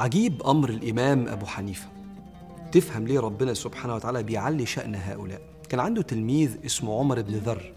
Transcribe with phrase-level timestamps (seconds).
[0.00, 1.88] عجيب أمر الإمام أبو حنيفة.
[2.72, 7.72] تفهم ليه ربنا سبحانه وتعالى بيعلي شأن هؤلاء؟ كان عنده تلميذ اسمه عمر بن ذر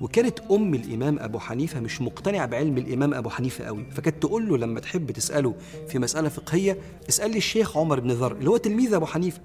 [0.00, 4.56] وكانت أم الإمام أبو حنيفة مش مقتنعة بعلم الإمام أبو حنيفة قوي فكانت تقول له
[4.58, 5.54] لما تحب تسأله
[5.88, 6.78] في مسألة فقهية
[7.08, 9.40] اسأل لي الشيخ عمر بن ذر اللي هو تلميذ أبو حنيفة.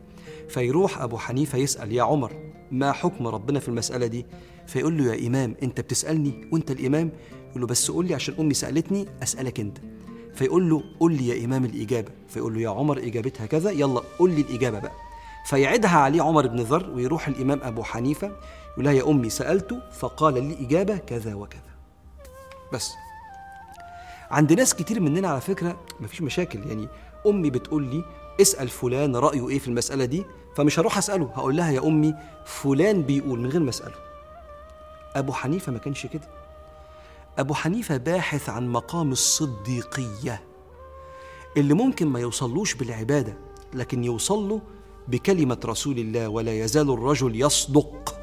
[0.50, 2.32] فيروح أبو حنيفة يسأل يا عمر
[2.72, 4.26] ما حكم ربنا في المسألة دي؟
[4.68, 7.12] فيقول له يا إمام أنت بتسألني وأنت الإمام؟
[7.50, 9.78] يقول له بس قول لي عشان أمي سألتني أسألك أنت.
[10.34, 12.10] فيقول له قول لي يا إمام الإجابة.
[12.28, 14.92] فيقول له يا عمر إجابتها كذا يلا قول لي الإجابة بقى.
[15.46, 18.28] فيعدها عليه عمر بن ذر ويروح الإمام أبو حنيفة
[18.74, 21.62] يقول لها يا أمي سألته فقال لي إجابة كذا وكذا.
[22.74, 22.94] بس
[24.32, 26.60] عند ناس كتير مننا على فكرة مفيش مشاكل.
[26.68, 26.88] يعني
[27.28, 28.04] أمي بتقول لي
[28.42, 30.24] اسأل فلان رأيه إيه في المسألة دي
[30.56, 33.96] فمش هروح أسأله هقول لها يا أمي فلان بيقول من غير ما أسأله.
[35.16, 36.28] أبو حنيفة ما كانش كده.
[37.40, 40.44] أبو حنيفة باحث عن مقام الصديقية
[41.58, 43.38] اللي ممكن ما يوصلوش بالعبادة
[43.74, 44.62] لكن يوصل له
[45.08, 48.16] بكلمة رسول الله ولا يزال الرجل يصدق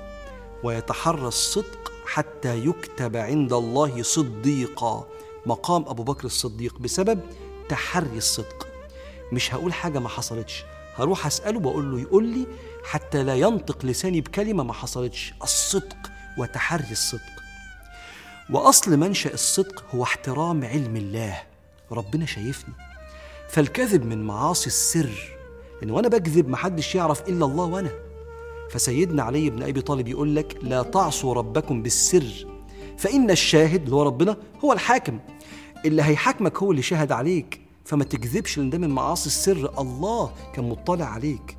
[0.64, 5.06] ويتحرى الصدق حتى يكتب عند الله صديقا.
[5.46, 7.20] مقام أبو بكر الصديق بسبب
[7.68, 8.68] تحري الصدق.
[9.32, 12.46] مش هقول حاجة ما حصلتش هروح أسأله وأقول له يقول لي
[12.84, 15.96] حتى لا ينطق لساني بكلمة ما حصلتش الصدق
[16.38, 17.39] وتحري الصدق.
[18.52, 21.42] وأصل منشأ الصدق هو احترام علم الله.
[21.92, 22.74] ربنا شايفني.
[23.48, 25.38] فالكذب من معاصي السر
[25.80, 27.90] لأن وأنا بكذب محدش يعرف إلا الله وأنا.
[28.70, 32.46] فسيدنا علي بن أبي طالب يقول لك لا تعصوا ربكم بالسر.
[32.98, 35.18] فإن الشاهد اللي هو ربنا هو الحاكم.
[35.84, 37.60] اللي هيحاكمك هو اللي شاهد عليك.
[37.84, 39.80] فما تكذبش لأن ده من معاصي السر.
[39.80, 41.56] الله كان مطلع عليك.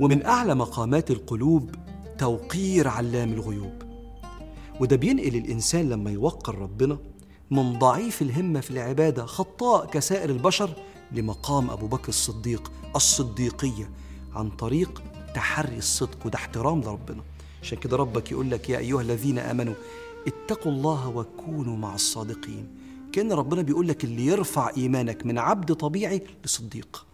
[0.00, 1.74] ومن أعلى مقامات القلوب
[2.18, 3.89] توقير علام الغيوب.
[4.80, 6.98] وده بينقل الإنسان لما يوقر ربنا
[7.50, 10.70] من ضعيف الهمة في العبادة خطاء كسائر البشر
[11.12, 13.90] لمقام أبو بكر الصديق الصديقية
[14.32, 15.02] عن طريق
[15.34, 17.22] تحري الصدق وده احترام لربنا.
[17.62, 19.74] عشان كده ربك يقول لك يا أيها الذين آمنوا
[20.26, 22.68] اتقوا الله وكونوا مع الصادقين.
[23.12, 27.06] كأن ربنا بيقول لك اللي يرفع إيمانك من عبد طبيعي لصديق.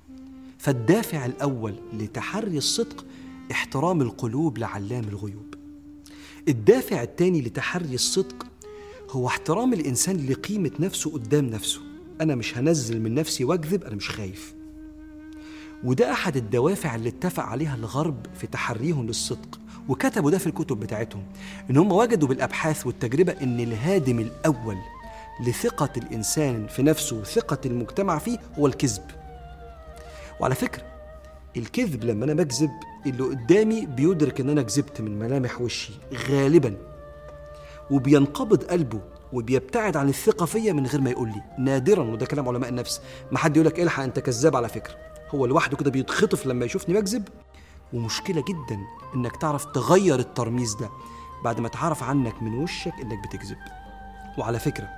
[0.59, 3.05] فالدافع الأول لتحري الصدق
[3.50, 5.55] احترام القلوب لعلام الغيوب.
[6.49, 8.47] الدافع الثاني لتحري الصدق
[9.11, 11.81] هو احترام الإنسان لقيمة نفسه قدام نفسه.
[12.21, 14.55] أنا مش هنزل من نفسي وأكذب أنا مش خايف.
[15.85, 21.23] وده أحد الدوافع اللي اتفق عليها الغرب في تحريهم للصدق وكتبوا ده في الكتب بتاعتهم
[21.71, 24.77] إن هم وجدوا بالأبحاث والتجربة إن الهادم الأول
[25.47, 29.03] لثقة الإنسان في نفسه وثقة المجتمع فيه هو الكذب.
[30.41, 30.83] وعلى فكرة
[31.56, 32.71] الكذب لما أنا بكذب
[33.06, 35.93] اللي قدامي بيدرك إن أنا كذبت من ملامح وشي
[36.31, 36.77] غالبا.
[37.91, 39.00] وبينقبض قلبه
[39.33, 41.43] وبيبتعد عن الثقة فيا من غير ما يقول لي.
[41.59, 43.00] نادرا وده كلام علماء النفس.
[43.33, 44.94] ما حد يقول لك إلحق أنت كذاب على فكرة.
[45.31, 47.28] هو لوحده كده بيتخطف لما يشوفني بكذب.
[47.93, 48.81] ومشكلة جدا
[49.15, 50.91] إنك تعرف تغير الترميز ده
[51.44, 53.59] بعد ما تعرف عنك من وشك إنك بتكذب.
[54.38, 54.88] وعلى فكرة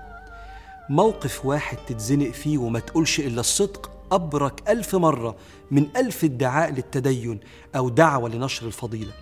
[0.90, 5.36] موقف واحد تتزنق فيه وما تقولش إلا الصدق أبرك ألف مرة
[5.70, 7.40] من ألف ادعاء للتدين
[7.76, 9.12] أو دعوة لنشر الفضيلة.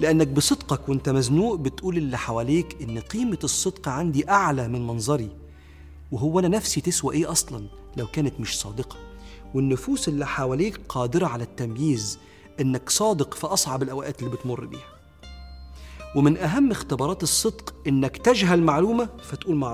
[0.00, 5.30] لأنك بصدقك وأنت مزنوق بتقول اللي حواليك إن قيمة الصدق عندي أعلى من منظري.
[6.12, 7.66] وهو أنا نفسي تسوى إيه أصلا
[7.96, 8.96] لو كانت مش صادقة؟
[9.54, 12.18] والنفوس اللي حواليك قادرة على التمييز
[12.60, 14.98] إنك صادق في أصعب الأوقات اللي بتمر بيها.
[16.16, 19.66] ومن أهم اختبارات الصدق إنك تجهل معلومة فتقول ما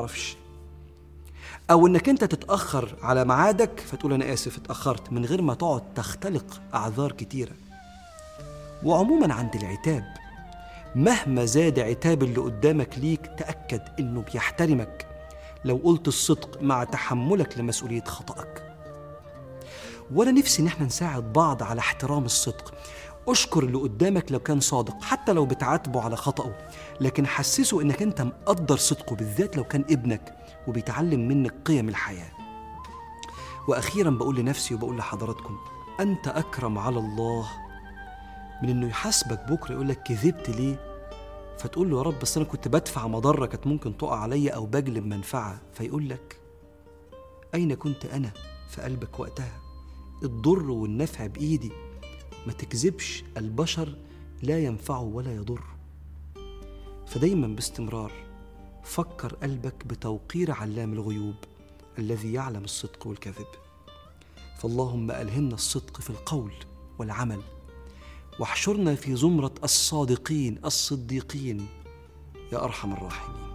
[1.54, 5.94] أعرفش أو إنك أنت تتأخر على ميعادك فتقول أنا آسف اتأخرت من غير ما تقعد
[5.94, 7.53] تختلق أعذار كتيرة.
[8.82, 10.04] وعموما عند العتاب
[10.94, 15.06] مهما زاد عتاب اللي قدامك ليك تأكد إنه بيحترمك.
[15.65, 18.74] لو قلت الصدق مع تحملك لمسؤولية خطأك.
[20.15, 22.74] وأنا نفسي إن إحنا نساعد بعض على احترام الصدق.
[23.28, 26.54] أشكر اللي قدامك لو كان صادق حتى لو بتعاتبه على خطأه.
[27.00, 30.36] لكن حسسه إنك أنت مقدر صدقه بالذات لو كان ابنك
[30.68, 32.32] وبيتعلم منك قيم الحياة.
[33.68, 35.59] وأخيرا بقول لنفسي وبقول لحضراتكم
[36.00, 37.48] أنت أكرم على الله.
[38.62, 40.94] من إنه يحاسبك بكرة يقول لك كذبت ليه؟
[41.59, 45.06] فتقول له يا رب بس أنا كنت بدفع مضرة كانت ممكن تقع عليا أو بجلب
[45.06, 45.60] منفعة.
[45.74, 46.41] فيقول لك
[47.54, 48.30] أين كنت أنا
[48.68, 49.60] في قلبك وقتها؟
[50.22, 51.72] الضر والنفع بإيدي.
[52.46, 53.96] ما تكذبش البشر
[54.42, 55.64] لا ينفعه ولا يضر.
[57.06, 58.12] فدايما باستمرار
[58.84, 61.34] فكر قلبك بتوقير علام الغيوب
[61.98, 63.46] الذي يعلم الصدق والكذب.
[64.58, 66.52] فاللهم ألهمنا الصدق في القول
[66.98, 67.41] والعمل.
[68.41, 71.66] واحشرنا في زمرة الصادقين الصديقين
[72.52, 73.53] يا أرحم الراحمين.